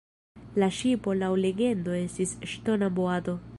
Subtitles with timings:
[0.63, 3.41] La ŝipo laŭ legendo estis “ŝtona boato”.